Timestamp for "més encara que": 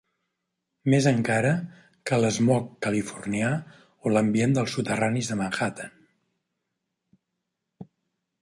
0.93-2.19